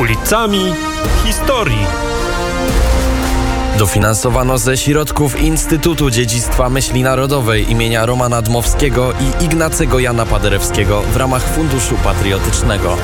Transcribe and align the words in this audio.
Ulicami 0.00 0.74
historii. 1.24 1.86
Dofinansowano 3.78 4.58
ze 4.58 4.76
środków 4.76 5.40
Instytutu 5.40 6.10
Dziedzictwa 6.10 6.68
Myśli 6.68 7.02
Narodowej 7.02 7.70
imienia 7.70 8.06
Romana 8.06 8.42
Dmowskiego 8.42 9.12
i 9.12 9.44
Ignacego 9.44 9.98
Jana 9.98 10.26
Paderewskiego 10.26 11.02
w 11.02 11.16
ramach 11.16 11.42
Funduszu 11.42 11.94
Patriotycznego. 12.04 12.96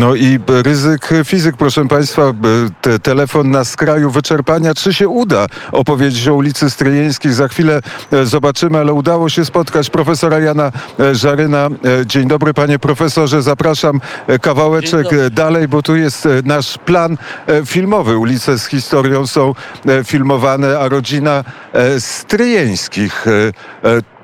No 0.00 0.14
i 0.14 0.38
ryzyk 0.48 1.10
fizyk, 1.24 1.56
proszę 1.56 1.88
Państwa, 1.88 2.22
te, 2.80 2.98
telefon 2.98 3.50
na 3.50 3.64
skraju 3.64 4.10
wyczerpania. 4.10 4.74
Czy 4.74 4.94
się 4.94 5.08
uda 5.08 5.46
opowiedzieć 5.72 6.28
o 6.28 6.34
ulicy 6.34 6.70
Stryjeńskiej? 6.70 7.32
Za 7.32 7.48
chwilę 7.48 7.80
e, 8.12 8.26
zobaczymy, 8.26 8.78
ale 8.78 8.92
udało 8.92 9.28
się 9.28 9.44
spotkać 9.44 9.90
profesora 9.90 10.38
Jana 10.38 10.72
e, 11.00 11.14
Żaryna. 11.14 11.68
E, 12.00 12.06
dzień 12.06 12.28
dobry 12.28 12.54
panie 12.54 12.78
profesorze, 12.78 13.42
zapraszam 13.42 14.00
kawałeczek 14.40 15.06
dalej, 15.30 15.68
bo 15.68 15.82
tu 15.82 15.96
jest 15.96 16.28
nasz 16.44 16.78
plan 16.78 17.18
filmowy. 17.66 18.18
Ulice 18.18 18.58
z 18.58 18.66
historią 18.66 19.26
są 19.26 19.54
filmowane, 20.04 20.78
a 20.78 20.88
rodzina 20.88 21.44
Stryjeńskich 21.98 23.24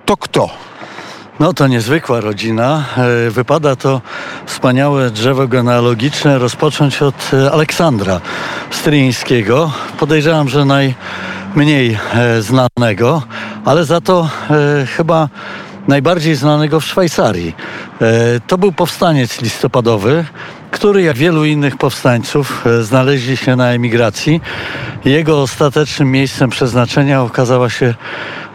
to 0.04 0.16
kto? 0.16 0.50
No 1.40 1.52
to 1.52 1.66
niezwykła 1.66 2.20
rodzina. 2.20 2.84
E, 3.26 3.30
wypada 3.30 3.76
to 3.76 4.00
wspaniałe 4.46 5.10
drzewo 5.10 5.48
genealogiczne 5.48 6.38
rozpocząć 6.38 7.02
od 7.02 7.14
e, 7.32 7.52
Aleksandra 7.52 8.20
Stryńskiego. 8.70 9.72
Podejrzewam, 9.98 10.48
że 10.48 10.64
najmniej 10.64 11.98
e, 12.14 12.42
znanego, 12.42 13.22
ale 13.64 13.84
za 13.84 14.00
to 14.00 14.28
chyba 14.96 15.28
najbardziej 15.88 16.34
znanego 16.34 16.80
w 16.80 16.84
Szwajcarii. 16.84 17.54
To 18.46 18.58
był 18.58 18.72
powstaniec 18.72 19.40
listopadowy, 19.40 20.24
który 20.76 21.02
jak 21.02 21.16
wielu 21.16 21.44
innych 21.44 21.76
powstańców 21.76 22.64
znaleźli 22.80 23.36
się 23.36 23.56
na 23.56 23.72
emigracji. 23.72 24.40
Jego 25.04 25.42
ostatecznym 25.42 26.10
miejscem 26.10 26.50
przeznaczenia 26.50 27.22
okazała 27.22 27.70
się 27.70 27.94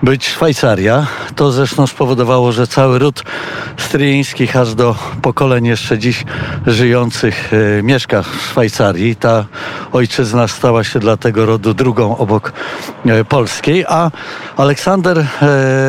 być 0.03 0.27
Szwajcaria. 0.27 1.07
To 1.35 1.51
zresztą 1.51 1.87
spowodowało, 1.87 2.51
że 2.51 2.67
cały 2.67 2.99
ród 2.99 3.23
stryjeńskich 3.77 4.55
aż 4.55 4.75
do 4.75 4.95
pokoleń 5.21 5.65
jeszcze 5.65 5.99
dziś 5.99 6.23
żyjących 6.67 7.51
e, 7.53 7.83
mieszka 7.83 8.23
w 8.23 8.41
Szwajcarii. 8.51 9.15
Ta 9.15 9.45
ojczyzna 9.91 10.47
stała 10.47 10.83
się 10.83 10.99
dla 10.99 11.17
tego 11.17 11.45
rodu 11.45 11.73
drugą 11.73 12.17
obok 12.17 12.53
e, 13.05 13.25
polskiej, 13.25 13.85
a 13.87 14.11
Aleksander 14.57 15.17
e, 15.19 15.27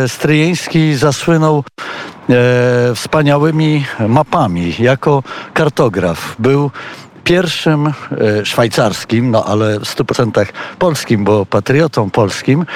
Stryjeński 0.09 0.95
zasłynął 0.95 1.59
e, 1.59 2.12
wspaniałymi 2.95 3.85
mapami 4.09 4.75
jako 4.79 5.23
kartograf. 5.55 6.37
Był 6.39 6.71
pierwszym 7.25 7.87
e, 7.87 7.93
szwajcarskim, 8.45 9.31
no 9.31 9.45
ale 9.45 9.81
w 9.81 9.83
100% 9.83 10.47
polskim, 10.79 11.25
bo 11.25 11.47
patriotą 11.47 12.11
polskim, 12.11 12.61
e, 12.61 12.67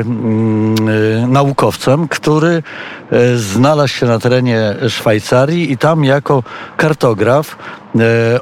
mm, 0.00 0.74
e, 1.22 1.26
naukowcem, 1.26 2.08
który 2.08 2.62
e, 3.10 3.36
znalazł 3.36 3.94
się 3.94 4.06
na 4.06 4.18
terenie 4.18 4.74
Szwajcarii 4.88 5.72
i 5.72 5.78
tam 5.78 6.04
jako 6.04 6.42
kartograf 6.76 7.56
E, 7.85 7.85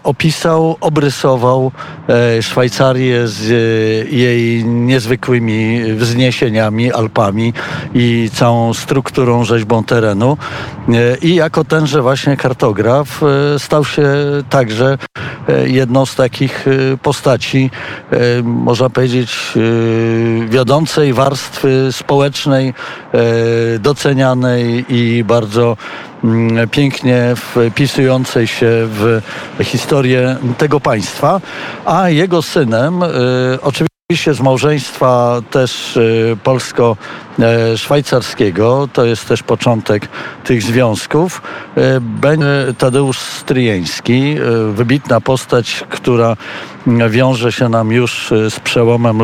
opisał, 0.03 0.77
obrysował 0.81 1.73
e, 2.09 2.43
Szwajcarię 2.43 3.29
z 3.29 3.51
e, 3.51 4.15
jej 4.15 4.65
niezwykłymi 4.65 5.83
wzniesieniami, 5.95 6.93
Alpami 6.93 7.53
i 7.95 8.31
całą 8.35 8.75
strukturą, 8.75 9.45
rzeźbą 9.45 9.85
terenu. 9.85 10.37
I 11.23 11.35
jako 11.35 11.65
tenże 11.65 12.03
właśnie 12.03 12.37
kartograf 12.37 13.21
stał 13.59 13.85
się 13.85 14.09
także 14.51 14.99
jedną 15.65 16.07
z 16.07 16.15
takich 16.15 16.67
postaci, 17.03 17.71
można 18.43 18.91
powiedzieć, 18.91 19.37
wiodącej 20.49 21.13
warstwy 21.13 21.89
społecznej, 21.93 22.75
docenianej 23.81 24.85
i 24.89 25.25
bardzo 25.25 25.77
Mm, 26.25 26.69
pięknie 26.69 27.35
wpisującej 27.37 28.47
się 28.47 28.67
w 28.69 29.21
historię 29.63 30.37
tego 30.59 30.81
państwa, 30.81 31.41
a 31.85 32.11
jego 32.11 32.43
synem 32.43 33.03
y, 33.03 33.09
oczywiście 34.09 34.35
z 34.35 34.41
małżeństwa 34.41 35.41
też 35.51 35.97
y, 35.97 36.37
polsko-szwajcarskiego, 36.45 38.89
to 38.93 39.05
jest 39.05 39.29
też 39.29 39.43
początek 39.43 40.09
tych 40.45 40.63
związków, 40.63 41.43
y, 41.79 42.01
będzie 42.01 42.75
Tadeusz 42.79 43.19
Stryjeński, 43.19 44.37
wybitna 44.73 45.21
postać, 45.21 45.85
która 45.89 46.37
wiąże 47.09 47.53
się 47.53 47.69
nam 47.69 47.93
już 47.93 48.33
z 48.51 48.61
przełomem 48.61 49.19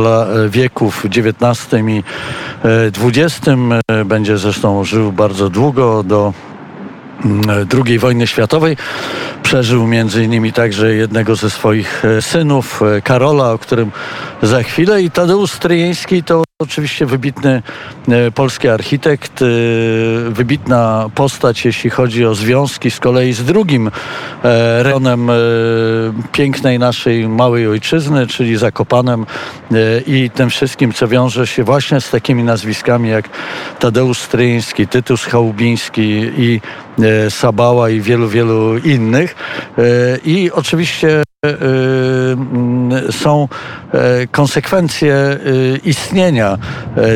wieków 0.49 1.07
XIX 1.07 1.69
i 1.89 2.03
XX. 3.03 3.41
Będzie 4.05 4.39
zresztą 4.39 4.85
żył 4.85 5.13
bardzo 5.13 5.51
długo 5.51 6.03
do 6.03 6.33
II 7.87 7.99
wojny 7.99 8.27
światowej. 8.27 8.77
Przeżył 9.43 9.87
między 9.87 10.25
innymi 10.25 10.53
także 10.53 10.95
jednego 10.95 11.37
ze 11.37 11.51
swoich 11.51 12.05
e, 12.05 12.23
synów, 12.23 12.83
e, 12.83 13.03
Karola, 13.03 13.53
o 13.53 13.59
którym 13.59 13.91
za 14.43 14.63
chwilę. 14.63 15.03
I 15.03 15.11
Tadeusz 15.11 15.53
Stryjeński 15.53 16.23
to 16.23 16.50
oczywiście 16.61 17.07
wybitny 17.07 17.63
e, 18.09 18.31
polski 18.31 18.69
architekt, 18.69 19.45
wybitna 20.29 21.11
postać, 21.15 21.65
jeśli 21.65 21.91
chodzi 21.91 22.27
o 22.27 22.35
związki 22.35 22.91
z 22.91 23.01
kolei 23.01 23.33
z 23.33 23.45
drugim 23.45 23.91
rejonem 24.83 25.31
pięknej 26.33 26.79
naszej 26.79 27.29
małej 27.29 27.67
ojczyzny, 27.67 28.27
czyli 28.27 28.57
Zakopanem 28.57 29.27
i 30.07 30.31
tym 30.35 30.51
wszystkim, 30.51 30.93
co 30.93 31.09
wiąże 31.09 31.47
się 31.47 31.65
właśnie 31.65 32.01
z 32.01 32.11
takimi 32.11 32.45
nazwiskami 32.45 33.09
jak 33.09 33.29
Tadeusz 33.79 34.19
Stryjeński, 34.19 34.89
Tytus 34.89 35.25
Chałubiński 35.25 36.31
i 36.39 36.61
Sabała 37.31 37.91
i 37.91 38.01
wielu, 38.01 38.29
wielu 38.29 38.79
innych. 38.79 39.35
E, 39.79 39.83
I 40.25 40.51
oczywiście 40.51 41.23
e, 41.47 43.13
są 43.13 43.49
e, 43.53 43.80
konsekwencje 44.33 45.39
istnienia 45.85 46.59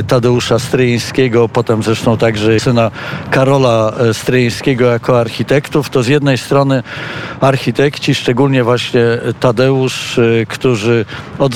Tadeusza 0.07 0.59
Stryjeńskiego, 0.59 1.49
potem 1.49 1.83
zresztą 1.83 2.17
także 2.17 2.61
syna 2.61 2.91
Karola 3.31 3.93
Stryjeńskiego 4.12 4.87
jako 4.91 5.21
architektów, 5.21 5.91
to 5.91 6.03
z 6.03 6.09
jednej 6.09 6.39
strony 6.39 6.83
architekci, 7.41 8.15
szczególnie 8.15 8.65
właśnie 8.65 9.01
Tadeusz, 9.41 10.21
którzy 10.49 11.05
od, 11.39 11.53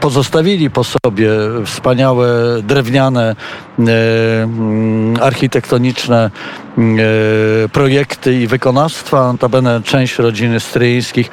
pozostawili 0.00 0.70
po 0.70 0.84
sobie 0.84 1.30
wspaniałe 1.64 2.28
drewniane, 2.62 3.36
mm, 3.78 5.16
architektoniczne 5.22 6.30
E, 6.78 7.68
projekty 7.68 8.40
i 8.40 8.46
wykonawstwa. 8.46 9.32
Notabene 9.32 9.82
część 9.82 10.18
rodziny 10.18 10.60
stryjskich 10.60 11.30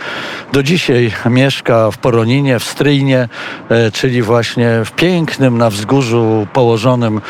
do 0.53 0.63
dzisiaj 0.63 1.11
mieszka 1.29 1.91
w 1.91 1.97
Poroninie, 1.97 2.59
w 2.59 2.63
Stryjnie, 2.63 3.04
e, 3.13 3.91
czyli 3.91 4.21
właśnie 4.21 4.69
w 4.85 4.91
pięknym 4.91 5.57
na 5.57 5.69
wzgórzu 5.69 6.47
położonym 6.53 7.21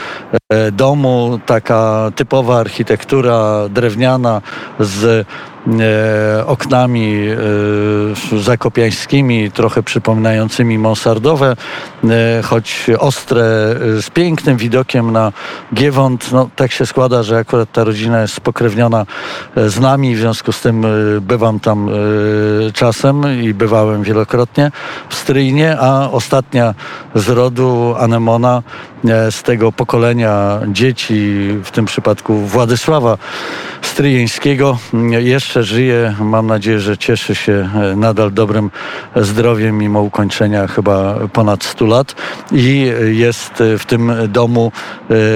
domu. 0.71 1.39
Taka 1.45 2.11
typowa 2.15 2.59
architektura 2.59 3.69
drewniana 3.69 4.41
z 4.79 5.27
E, 5.67 6.45
oknami 6.45 7.27
e, 8.33 8.39
zakopiańskimi, 8.39 9.51
trochę 9.51 9.83
przypominającymi 9.83 10.79
mansardowe, 10.79 11.55
e, 12.03 12.41
choć 12.43 12.87
ostre, 12.99 13.43
z 14.01 14.09
pięknym 14.09 14.57
widokiem 14.57 15.11
na 15.11 15.31
Giewont. 15.73 16.31
No, 16.31 16.49
tak 16.55 16.71
się 16.71 16.85
składa, 16.85 17.23
że 17.23 17.37
akurat 17.37 17.71
ta 17.71 17.83
rodzina 17.83 18.21
jest 18.21 18.33
spokrewniona 18.33 19.05
z 19.55 19.79
nami, 19.79 20.15
w 20.15 20.19
związku 20.19 20.51
z 20.51 20.61
tym 20.61 20.85
bywam 21.21 21.59
tam 21.59 21.89
czasem 22.73 23.41
i 23.41 23.53
bywałem 23.53 24.03
wielokrotnie 24.03 24.71
w 25.09 25.15
Stryjnie, 25.15 25.77
a 25.79 26.09
ostatnia 26.11 26.73
z 27.15 27.29
rodu 27.29 27.95
Anemona 27.99 28.63
z 29.29 29.43
tego 29.43 29.71
pokolenia 29.71 30.44
dzieci, 30.67 31.47
w 31.63 31.71
tym 31.71 31.85
przypadku 31.85 32.35
Władysława 32.37 33.17
Stryjeńskiego, 33.81 34.77
jeszcze 35.09 35.63
żyje. 35.63 36.15
Mam 36.19 36.47
nadzieję, 36.47 36.79
że 36.79 36.97
cieszy 36.97 37.35
się 37.35 37.69
e, 37.75 37.95
nadal 37.95 38.33
dobrym 38.33 38.71
zdrowiem 39.15 39.77
mimo 39.77 40.01
ukończenia 40.01 40.67
chyba 40.67 41.15
ponad 41.33 41.63
100 41.63 41.85
lat 41.85 42.15
i 42.51 42.91
jest 43.11 43.63
w 43.79 43.85
tym 43.85 44.11
domu 44.27 44.71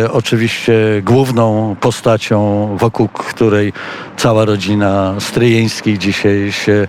e, 0.04 0.12
oczywiście 0.12 0.74
główną 1.04 1.76
postacią, 1.80 2.68
wokół 2.80 3.08
której 3.08 3.74
cała 4.18 4.46
rodzina 4.46 5.16
Stryjeńskich 5.20 5.98
dzisiaj 5.98 6.52
się 6.52 6.74
e, 6.74 6.88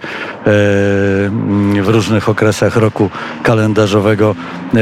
w 1.83 1.87
różnych 1.87 2.29
okresach 2.29 2.77
roku 2.77 3.11
kalendarzowego 3.43 4.35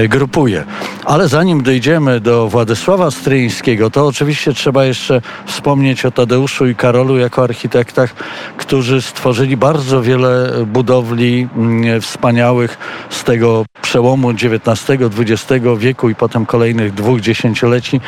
grupuje. 0.08 0.64
Ale 1.04 1.28
zanim 1.28 1.62
dojdziemy 1.62 2.20
do 2.20 2.48
Władysława 2.48 3.10
Stryjeńskiego, 3.18 3.90
to 3.90 4.06
oczywiście 4.06 4.52
trzeba 4.52 4.84
jeszcze 4.84 5.22
wspomnieć 5.46 6.04
o 6.04 6.10
Tadeuszu 6.10 6.66
i 6.66 6.74
Karolu 6.74 7.18
jako 7.18 7.42
architektach, 7.42 8.14
którzy 8.56 9.02
stworzyli 9.02 9.56
bardzo 9.56 10.02
wiele 10.02 10.64
budowli 10.66 11.48
mm, 11.56 12.00
wspaniałych 12.00 12.78
z 13.10 13.24
tego 13.24 13.64
przełomu 13.82 14.30
XIX-XX 14.30 15.64
wieku 15.78 16.10
i 16.10 16.14
potem 16.14 16.46
kolejnych 16.46 16.94
dwóch 16.94 17.20
dziesięcioleci 17.20 18.00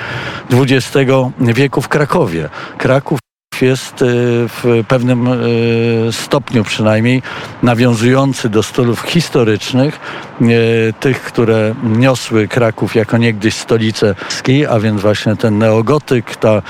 XX 0.53 1.11
wieku 1.41 1.83
w 1.83 1.89
Krakowie. 1.89 2.49
Kraków 2.79 3.21
jest 3.63 4.03
y, 4.03 4.07
w 4.49 4.85
pewnym 4.89 5.27
y, 5.29 6.09
stopniu 6.13 6.65
przynajmniej 6.65 7.23
nawiązujący 7.63 8.49
do 8.49 8.63
stylów 8.63 9.01
historycznych, 9.01 10.01
y, 10.43 10.95
tych, 11.01 11.23
które 11.23 11.75
niosły 11.85 12.49
Kraków 12.49 12.95
jako 12.95 13.17
niegdyś 13.17 13.55
stolicę 13.55 14.15
ski, 14.29 14.67
a 14.67 14.81
więc 14.81 15.01
właśnie 15.01 15.37
ten 15.37 15.59
neogotyk, 15.59 16.37
ta 16.37 16.63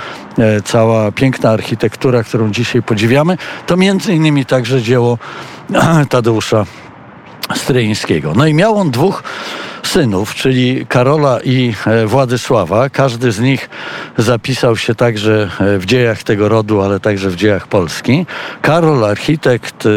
cała 0.65 1.13
piękna 1.13 1.51
architektura, 1.51 2.25
którą 2.25 2.51
dzisiaj 2.51 2.83
podziwiamy, 2.83 3.39
to 3.67 3.77
między 3.77 4.15
innymi 4.15 4.47
także 4.47 4.83
dzieło 4.83 5.19
Tadeusza 6.11 6.67
Stryńskiego. 7.55 8.33
No 8.37 8.47
i 8.47 8.55
miał 8.55 8.77
on 8.77 8.91
dwóch 8.91 9.23
synów, 9.83 10.35
czyli 10.35 10.87
Karola 10.87 11.41
i 11.45 11.75
e, 11.87 12.07
Władysława. 12.07 12.89
Każdy 12.89 13.33
z 13.33 13.41
nich 13.41 13.71
zapisał 14.19 14.77
się 14.77 14.95
także 14.95 15.51
e, 15.61 15.79
w 15.79 15.87
dziejach 15.87 16.23
tego 16.23 16.49
rodu, 16.49 16.81
ale 16.81 17.01
także 17.01 17.31
w 17.31 17.37
dziejach 17.37 17.67
Polski. 17.67 18.27
Karol, 18.63 19.05
architekt, 19.05 19.87
e, 19.87 19.91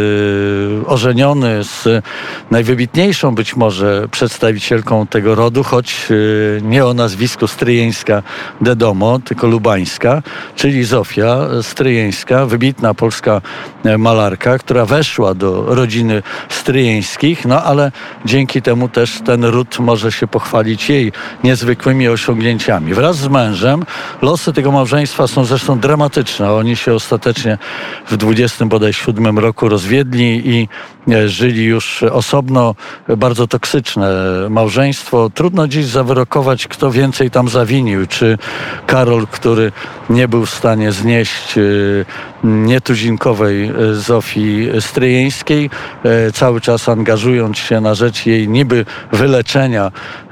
ożeniony 0.87 1.63
z 1.63 2.03
najwybitniejszą 2.51 3.35
być 3.35 3.55
może 3.55 4.07
przedstawicielką 4.11 5.07
tego 5.07 5.35
rodu, 5.35 5.63
choć 5.63 6.07
nie 6.61 6.85
o 6.85 6.93
nazwisku 6.93 7.47
Stryjeńska 7.47 8.23
de 8.61 8.75
Domo, 8.75 9.19
tylko 9.19 9.47
lubańska, 9.47 10.21
czyli 10.55 10.83
Zofia 10.83 11.37
Stryjeńska, 11.61 12.45
wybitna 12.45 12.93
polska 12.93 13.41
malarka, 13.97 14.57
która 14.57 14.85
weszła 14.85 15.33
do 15.33 15.75
rodziny 15.75 16.23
stryjeńskich, 16.49 17.45
no 17.45 17.63
ale 17.63 17.91
dzięki 18.25 18.61
temu 18.61 18.89
też 18.89 19.19
ten 19.25 19.45
ród 19.45 19.72
może 19.79 20.11
się 20.11 20.27
pochwalić 20.27 20.89
jej 20.89 21.11
niezwykłymi 21.43 22.07
osiągnięciami. 22.07 22.93
Wraz 22.93 23.17
z 23.17 23.27
mężem 23.27 23.85
losy 24.21 24.53
tego 24.53 24.71
małżeństwa 24.71 25.27
są 25.27 25.45
zresztą 25.45 25.79
dramatyczne. 25.79 26.51
Oni 26.51 26.75
się 26.75 26.93
ostatecznie 26.93 27.57
w 28.07 28.17
27 28.17 29.39
roku 29.39 29.69
rozwiedli 29.69 30.49
i 30.49 30.67
e, 31.11 31.29
żyli 31.29 31.65
już 31.65 32.03
osobno. 32.03 32.75
Bardzo 33.17 33.47
toksyczne 33.47 34.09
małżeństwo. 34.49 35.29
Trudno 35.33 35.67
dziś 35.67 35.85
zawyrokować, 35.85 36.67
kto 36.67 36.91
więcej 36.91 37.31
tam 37.31 37.49
zawinił. 37.49 38.07
Czy 38.07 38.37
Karol, 38.87 39.27
który 39.27 39.71
nie 40.09 40.27
był 40.27 40.45
w 40.45 40.49
stanie 40.49 40.91
znieść 40.91 41.57
e, 41.57 41.61
nietuzinkowej 42.43 43.65
e, 43.65 43.93
Zofii 43.93 44.69
Stryjeńskiej, 44.79 45.69
cały 46.33 46.61
czas 46.61 46.89
angażując 46.89 47.57
się 47.57 47.81
na 47.81 47.95
rzecz 47.95 48.25
jej 48.25 48.47
niby 48.47 48.85
wyleczenia 49.11 49.62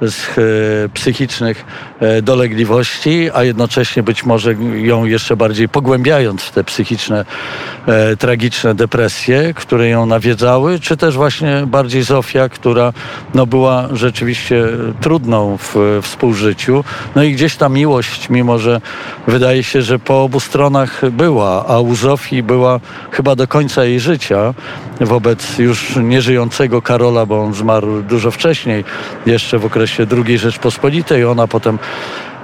z 0.01 0.37
e, 0.37 0.89
psychicznych 0.93 1.65
e, 1.99 2.21
dolegliwości, 2.21 3.29
a 3.33 3.43
jednocześnie 3.43 4.03
być 4.03 4.25
może 4.25 4.55
ją 4.75 5.05
jeszcze 5.05 5.35
bardziej 5.35 5.69
pogłębiając 5.69 6.41
w 6.41 6.51
te 6.51 6.63
psychiczne, 6.63 7.25
e, 7.87 8.17
tragiczne 8.17 8.75
depresje, 8.75 9.53
które 9.53 9.89
ją 9.89 10.05
nawiedzały, 10.05 10.79
czy 10.79 10.97
też 10.97 11.15
właśnie 11.15 11.63
bardziej 11.67 12.03
Zofia, 12.03 12.49
która 12.49 12.93
no, 13.33 13.45
była 13.45 13.89
rzeczywiście 13.93 14.63
trudną 15.01 15.57
w 15.57 15.99
współżyciu. 16.01 16.83
No 17.15 17.23
i 17.23 17.33
gdzieś 17.33 17.55
ta 17.55 17.69
miłość, 17.69 18.29
mimo 18.29 18.59
że 18.59 18.81
wydaje 19.27 19.63
się, 19.63 19.81
że 19.81 19.99
po 19.99 20.23
obu 20.23 20.39
stronach 20.39 21.09
była, 21.09 21.65
a 21.67 21.79
u 21.79 21.95
Zofii 21.95 22.43
była 22.43 22.79
chyba 23.11 23.35
do 23.35 23.47
końca 23.47 23.85
jej 23.85 23.99
życia 23.99 24.53
wobec 25.05 25.59
już 25.59 25.95
nieżyjącego 25.95 26.81
Karola, 26.81 27.25
bo 27.25 27.43
on 27.43 27.53
zmarł 27.53 28.01
dużo 28.01 28.31
wcześniej, 28.31 28.83
jeszcze 29.25 29.59
w 29.59 29.65
okresie 29.65 30.05
II 30.25 30.37
Rzeczpospolitej. 30.37 31.25
Ona 31.25 31.47
potem 31.47 31.79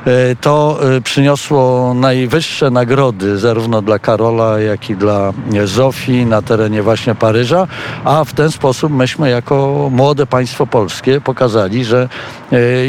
E, 0.06 0.36
to 0.36 0.80
przyniosło 1.04 1.94
najwyższe 1.94 2.70
nagrody 2.70 3.38
zarówno 3.38 3.82
dla 3.82 3.98
Karola, 3.98 4.60
jak 4.60 4.90
i 4.90 4.96
dla 4.96 5.32
Zofii 5.64 6.26
na 6.26 6.42
terenie 6.42 6.82
właśnie 6.82 7.14
Paryża, 7.14 7.66
a 8.04 8.24
w 8.24 8.32
ten 8.32 8.50
sposób 8.50 8.92
myśmy 8.92 9.30
jako 9.30 9.88
młode 9.92 10.26
państwo 10.26 10.66
polskie 10.66 11.20
pokazali, 11.20 11.84
że 11.84 12.08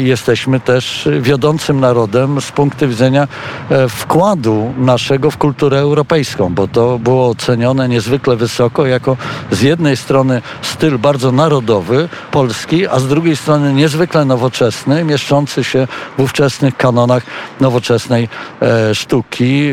jesteśmy 0.02 0.60
też 0.60 1.08
wiodącym 1.20 1.80
narodem 1.80 2.40
z 2.40 2.52
punktu 2.52 2.88
widzenia 2.88 3.28
e, 3.70 3.88
wkładu 3.88 4.72
naszego 4.78 5.30
w 5.30 5.36
kulturę 5.36 5.78
europejską, 5.78 6.54
bo 6.54 6.68
to 6.68 6.98
było 6.98 7.28
ocenione 7.28 7.88
niezwykle 7.88 8.36
wysoko 8.36 8.86
jako 8.86 9.16
z 9.50 9.62
jednej 9.62 9.96
strony 9.96 10.42
styl 10.62 10.98
bardzo 10.98 11.32
narodowy, 11.32 12.08
polski, 12.30 12.86
a 12.86 12.98
z 12.98 13.08
drugiej 13.08 13.36
strony 13.36 13.72
niezwykle 13.72 14.24
nowoczesny, 14.24 15.04
mieszczący 15.04 15.64
się 15.64 15.86
w 16.18 16.22
ówczesnych 16.22 16.76
kanonach 16.76 17.22
nowoczesnej 17.60 18.28
e, 18.62 18.94
sztuki, 18.94 19.70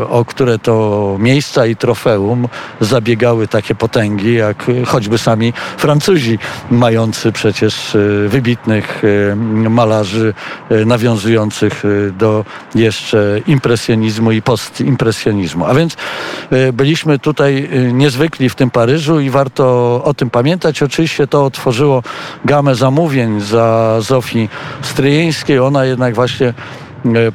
e, 0.00 0.08
o 0.08 0.24
które 0.24 0.58
to 0.58 1.16
miejsca 1.18 1.66
i 1.66 1.76
trofeum 1.76 2.48
zabiegały 2.80 3.48
takie 3.48 3.74
potęgi, 3.74 4.34
jak 4.34 4.66
choćby 4.86 5.18
sami 5.18 5.52
Francuzi, 5.78 6.38
mający 6.70 7.32
przecież 7.32 7.96
wybitnych 8.28 9.02
malarzy 9.68 10.34
nawiązujących 10.86 11.80
Y, 11.84 12.12
do 12.12 12.44
jeszcze 12.74 13.40
impresjonizmu 13.46 14.32
i 14.32 14.42
postimpresjonizmu. 14.42 15.66
A 15.66 15.74
więc 15.74 15.96
y, 16.52 16.72
byliśmy 16.72 17.18
tutaj 17.18 17.68
y, 17.72 17.92
niezwykli 17.92 18.48
w 18.48 18.54
tym 18.54 18.70
Paryżu 18.70 19.20
i 19.20 19.30
warto 19.30 19.64
o 20.04 20.14
tym 20.14 20.30
pamiętać. 20.30 20.82
Oczywiście 20.82 21.26
to 21.26 21.44
otworzyło 21.44 22.02
gamę 22.44 22.74
zamówień 22.74 23.40
za 23.40 23.96
Zofii 24.00 24.48
Stryjeńskiej. 24.82 25.58
Ona 25.58 25.84
jednak 25.84 26.14
właśnie 26.14 26.54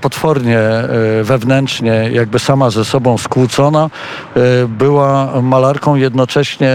potwornie 0.01 0.59
e, 0.59 0.87
wewnętrznie, 1.23 2.09
jakby 2.13 2.39
sama 2.39 2.69
ze 2.69 2.85
sobą 2.85 3.17
skłócona, 3.17 3.89
e, 4.35 4.39
była 4.67 5.41
malarką 5.41 5.95
jednocześnie 5.95 6.71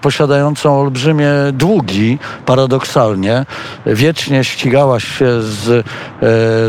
posiadającą 0.00 0.80
olbrzymie 0.80 1.30
długi, 1.52 2.18
paradoksalnie. 2.46 3.46
Wiecznie 3.86 4.44
ścigała 4.44 5.00
się 5.00 5.42
z 5.42 5.86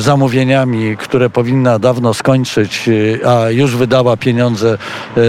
zamówieniami, 0.04 0.98
które 0.98 1.30
powinna 1.30 1.80
dawno 1.80 2.14
skończyć, 2.14 2.90
a 3.28 3.50
już 3.50 3.76
wydała 3.76 4.18
pieniądze 4.18 4.78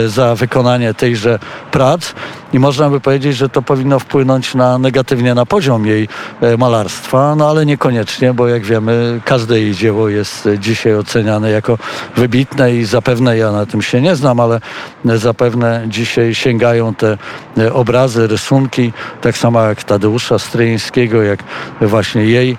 za 0.06 0.34
wykonanie 0.34 0.94
tejże 0.94 1.38
prac. 1.70 2.14
I 2.52 2.58
można 2.58 2.90
by 2.90 3.00
powiedzieć, 3.00 3.36
że 3.36 3.48
to 3.48 3.62
powinno 3.62 3.98
wpłynąć 3.98 4.54
na 4.54 4.78
negatywnie 4.78 5.34
na 5.34 5.46
poziom 5.46 5.86
jej 5.86 6.08
e, 6.40 6.56
malarstwa, 6.56 7.34
no 7.36 7.50
ale 7.50 7.66
niekoniecznie, 7.66 8.34
bo 8.34 8.48
jak 8.48 8.64
wiemy, 8.64 9.20
każde 9.24 9.60
jej 9.60 9.74
dzieło 9.74 10.08
jest 10.08 10.48
dzisiaj 10.58 10.94
oceniane 10.94 11.50
jako 11.50 11.78
wybitne 12.16 12.74
i 12.74 12.84
zapewne 12.84 13.36
ja 13.36 13.52
na 13.52 13.66
tym 13.66 13.82
się 13.82 14.00
nie 14.00 14.16
znam, 14.16 14.40
ale 14.40 14.60
zapewne 15.04 15.84
dzisiaj 15.88 16.34
sięgają 16.34 16.94
te 16.94 17.18
e, 17.58 17.72
obrazy, 17.72 18.26
rysunki, 18.26 18.92
tak 19.20 19.38
samo 19.38 19.62
jak 19.62 19.84
Tadeusza 19.84 20.38
Stryjeńskiego, 20.38 21.22
jak 21.22 21.44
właśnie 21.80 22.24
jej 22.24 22.50
e, 22.50 22.56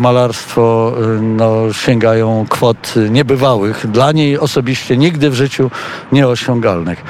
malarstwo, 0.00 0.92
e, 0.96 1.22
no, 1.22 1.72
sięgają 1.72 2.46
kwot 2.48 2.94
niebywałych, 3.10 3.86
dla 3.90 4.12
niej 4.12 4.38
osobiście 4.38 4.96
nigdy 4.96 5.30
w 5.30 5.34
życiu 5.34 5.70
nieosiągalnych. 6.12 7.04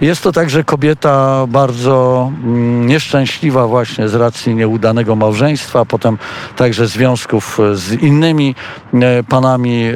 Jest 0.00 0.22
to 0.22 0.32
także 0.32 0.64
kobieta 0.64 1.46
bardzo 1.48 2.30
mm, 2.44 2.86
nieszczęśliwa 2.86 3.66
właśnie 3.66 4.08
z 4.08 4.14
racji 4.14 4.54
nieudanego 4.54 5.16
małżeństwa, 5.16 5.84
potem 5.84 6.18
także 6.56 6.86
związków 6.86 7.58
z 7.74 7.92
innymi 7.92 8.54
e, 8.94 9.22
panami 9.22 9.84
e, 9.84 9.94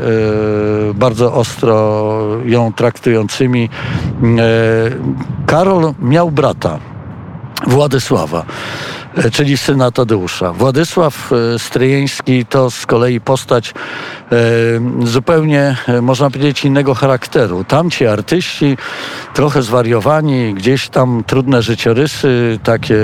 bardzo 0.94 1.34
ostro 1.34 2.18
ją 2.44 2.72
traktującymi. 2.72 3.68
E, 3.68 4.38
Karol 5.46 5.94
miał 6.00 6.30
brata. 6.30 6.78
Władysława, 7.66 8.40
e, 8.40 8.97
czyli 9.32 9.56
syna 9.56 9.90
Tadeusza. 9.90 10.52
Władysław 10.52 11.32
e, 11.32 11.58
Stryjeński 11.58 12.46
to 12.46 12.70
z 12.70 12.86
kolei 12.86 13.20
postać 13.20 13.70
e, 13.70 14.36
zupełnie, 15.06 15.76
e, 15.88 16.02
można 16.02 16.30
powiedzieć, 16.30 16.64
innego 16.64 16.94
charakteru. 16.94 17.64
Tamci 17.64 18.06
artyści, 18.06 18.76
trochę 19.34 19.62
zwariowani, 19.62 20.54
gdzieś 20.54 20.88
tam 20.88 21.24
trudne 21.26 21.62
życiorysy, 21.62 22.58
takie 22.62 22.96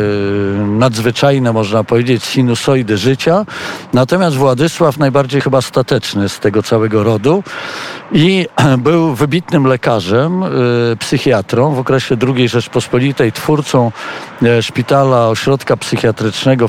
nadzwyczajne, 0.66 1.52
można 1.52 1.84
powiedzieć, 1.84 2.24
sinusoidy 2.24 2.98
życia. 2.98 3.46
Natomiast 3.92 4.36
Władysław 4.36 4.98
najbardziej 4.98 5.40
chyba 5.40 5.62
stateczny 5.62 6.28
z 6.28 6.40
tego 6.40 6.62
całego 6.62 7.04
rodu 7.04 7.42
i 8.12 8.46
był 8.78 9.14
wybitnym 9.14 9.66
lekarzem, 9.66 10.44
psychiatrą 10.98 11.74
w 11.74 11.78
okresie 11.78 12.16
II 12.36 12.48
Rzeczpospolitej, 12.48 13.32
twórcą 13.32 13.92
szpitala, 14.60 15.28
ośrodka 15.28 15.76
psychiatrycznego 15.76 15.93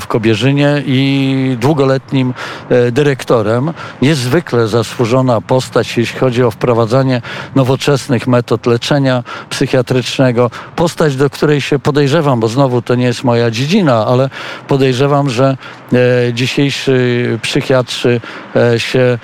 w 0.00 0.06
Kobierzynie 0.06 0.82
i 0.86 1.56
długoletnim 1.60 2.34
e, 2.68 2.92
dyrektorem. 2.92 3.72
Niezwykle 4.02 4.68
zasłużona 4.68 5.40
postać, 5.40 5.96
jeśli 5.96 6.18
chodzi 6.18 6.42
o 6.42 6.50
wprowadzanie 6.50 7.22
nowoczesnych 7.54 8.26
metod 8.26 8.66
leczenia 8.66 9.24
psychiatrycznego. 9.50 10.50
Postać, 10.76 11.16
do 11.16 11.30
której 11.30 11.60
się 11.60 11.78
podejrzewam, 11.78 12.40
bo 12.40 12.48
znowu 12.48 12.82
to 12.82 12.94
nie 12.94 13.06
jest 13.06 13.24
moja 13.24 13.50
dziedzina, 13.50 14.06
ale 14.06 14.30
podejrzewam, 14.68 15.30
że 15.30 15.56
e, 15.92 16.32
dzisiejsi 16.32 16.92
psychiatrzy 17.42 18.20
e, 18.56 18.80
się 18.80 19.18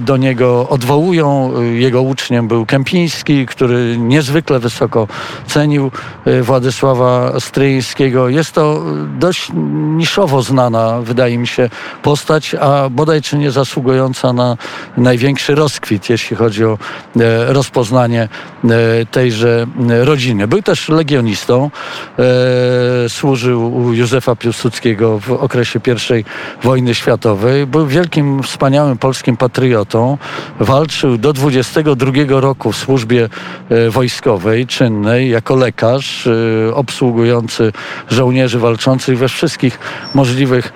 do 0.00 0.16
niego 0.16 0.68
odwołują. 0.68 1.52
Jego 1.62 2.02
uczniem 2.02 2.48
był 2.48 2.66
Kępiński, 2.66 3.46
który 3.46 3.98
niezwykle 3.98 4.58
wysoko 4.58 5.08
cenił 5.46 5.90
e, 6.24 6.42
Władysława 6.42 7.40
Stryjeńskiego. 7.40 8.28
Jest 8.28 8.52
to 8.52 8.82
dość 9.18 9.50
niszowo 9.96 10.42
znana, 10.42 11.00
wydaje 11.00 11.38
mi 11.38 11.46
się, 11.46 11.70
postać, 12.02 12.54
a 12.54 12.88
bodaj 12.90 13.22
czy 13.22 13.38
nie 13.38 13.50
zasługująca 13.50 14.32
na 14.32 14.56
największy 14.96 15.54
rozkwit, 15.54 16.10
jeśli 16.10 16.36
chodzi 16.36 16.64
o 16.64 16.78
e, 17.20 17.52
rozpoznanie 17.52 18.28
e, 18.64 18.68
tejże 19.06 19.66
rodziny. 20.00 20.48
Był 20.48 20.62
też 20.62 20.88
legionistą, 20.88 21.70
e, 22.18 23.08
służył 23.08 23.76
u 23.76 23.92
Józefa 23.92 24.36
Piłsudskiego 24.36 25.18
w 25.18 25.32
okresie 25.32 25.80
I 25.86 26.24
wojny 26.62 26.94
światowej. 26.94 27.66
Był 27.66 27.86
wielkim, 27.86 28.42
wspaniałym 28.42 28.98
polskim 28.98 29.36
patriotą. 29.38 30.18
Walczył 30.60 31.18
do 31.18 31.32
22 31.32 32.12
roku 32.28 32.72
w 32.72 32.76
służbie 32.76 33.28
e, 33.68 33.90
wojskowej, 33.90 34.66
czynnej, 34.66 35.30
jako 35.30 35.56
lekarz 35.56 36.26
e, 36.26 36.74
obsługujący 36.74 37.72
żołnierzy 38.10 38.58
walczących 38.58 39.18
we 39.18 39.28
wszystkich 39.28 39.78
możliwych 40.14 40.72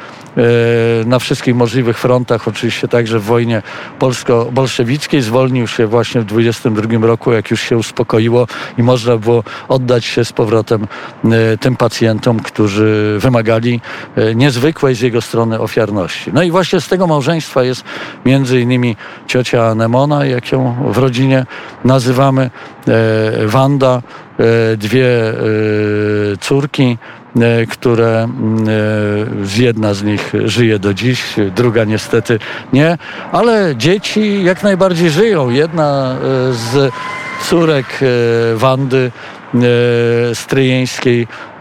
na 1.07 1.19
wszystkich 1.19 1.55
możliwych 1.55 1.99
frontach, 1.99 2.49
oczywiście 2.49 2.89
także 2.89 3.19
w 3.19 3.25
wojnie 3.25 3.63
polsko-bolszewickiej. 3.99 5.23
Zwolnił 5.23 5.67
się 5.67 5.87
właśnie 5.87 6.21
w 6.21 6.25
22 6.25 7.07
roku, 7.07 7.33
jak 7.33 7.51
już 7.51 7.61
się 7.61 7.77
uspokoiło 7.77 8.47
i 8.79 8.83
można 8.83 9.17
było 9.17 9.45
oddać 9.69 10.05
się 10.05 10.25
z 10.25 10.33
powrotem 10.33 10.87
e, 11.25 11.59
tym 11.59 11.77
pacjentom, 11.77 12.41
którzy 12.41 13.17
wymagali 13.21 13.81
e, 14.17 14.35
niezwykłej 14.35 14.95
z 14.95 15.01
jego 15.01 15.21
strony 15.21 15.61
ofiarności. 15.61 16.31
No 16.33 16.43
i 16.43 16.51
właśnie 16.51 16.81
z 16.81 16.89
tego 16.89 17.07
małżeństwa 17.07 17.63
jest 17.63 17.85
między 18.25 18.61
innymi 18.61 18.97
ciocia 19.27 19.67
Anemona, 19.67 20.25
jak 20.25 20.53
ją 20.53 20.77
w 20.93 20.99
rodzinie 20.99 21.47
nazywamy, 21.85 22.51
e, 22.89 23.47
Wanda, 23.47 23.97
e, 23.97 24.22
dwie 24.77 25.09
e, 25.09 25.35
córki, 26.41 26.99
e, 27.41 27.67
które 27.67 28.29
e, 28.29 28.29
jedna 29.63 29.95
z 29.95 30.03
nich 30.03 30.33
żyje 30.45 30.79
do 30.79 30.95
dziś, 30.95 31.35
druga 31.57 31.85
niestety 31.85 32.39
nie, 32.73 32.99
ale 33.33 33.77
dzieci 33.77 34.45
jak 34.45 34.63
najbardziej 34.63 35.11
żyją. 35.11 35.51
Jedna 35.51 36.17
e, 36.17 36.53
z 36.53 36.93
córek 37.49 37.87
e, 38.03 38.57
Wandy 38.57 39.11
e, 39.55 40.35
Stryjeńskiej 40.35 41.23
e, 41.23 41.52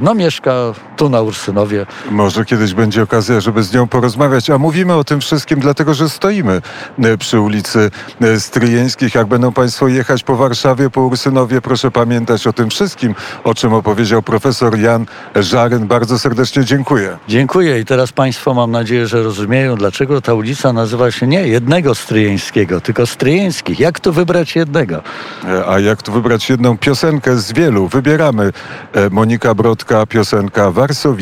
no 0.00 0.14
mieszka 0.14 0.52
tu 0.96 1.08
na 1.08 1.20
Ursynowie. 1.20 1.86
Może 2.10 2.44
kiedyś 2.44 2.74
będzie 2.74 3.02
okazja, 3.02 3.40
żeby 3.40 3.62
z 3.62 3.72
nią 3.72 3.88
porozmawiać. 3.88 4.50
A 4.50 4.58
mówimy 4.58 4.94
o 4.94 5.04
tym 5.04 5.20
wszystkim 5.20 5.60
dlatego, 5.60 5.94
że 5.94 6.08
stoimy 6.08 6.62
e, 6.98 7.18
przy 7.18 7.40
ulicy 7.40 7.90
e, 8.20 8.40
Stryjeńskich. 8.40 9.14
Jak 9.14 9.26
będą 9.26 9.52
Państwo 9.52 9.88
jechać 9.88 10.22
po 10.22 10.36
Warszawie, 10.36 10.90
po 10.90 11.00
Ursynowie, 11.00 11.60
proszę 11.60 11.90
pamiętać 11.90 12.46
o 12.46 12.52
tym 12.52 12.70
wszystkim, 12.70 13.14
o 13.44 13.54
czym 13.54 13.72
opowiedział 13.74 14.22
profesor 14.22 14.78
Jan 14.78 15.06
Żaryn. 15.36 15.86
Bardzo 15.86 16.18
serdecznie 16.18 16.64
dziękuję. 16.64 17.18
Dziękuję 17.28 17.80
i 17.80 17.84
teraz 17.84 18.12
Państwo 18.12 18.54
mam 18.54 18.70
nadzieję, 18.70 19.06
że 19.06 19.22
rozumieją, 19.22 19.76
dlaczego 19.76 20.20
ta 20.20 20.34
ulica 20.34 20.72
nazywa 20.72 21.10
się 21.10 21.26
nie 21.26 21.48
jednego 21.48 21.94
Stryjeńskiego, 21.94 22.80
tylko 22.80 23.06
Stryjeńskich. 23.06 23.80
Jak 23.80 24.00
tu 24.00 24.12
wybrać 24.12 24.56
jednego? 24.56 25.02
E, 25.48 25.66
A 25.66 25.78
jak 25.80 26.02
tu 26.02 26.12
wybrać 26.12 26.50
jedną 26.50 26.78
piosenkę 26.78 27.36
z 27.36 27.52
wielu? 27.52 27.88
Wybieramy. 27.88 28.52
Monika 29.10 29.54
Brodka, 29.54 30.06
piosenka 30.06 30.68
Warsowi. 30.70 31.20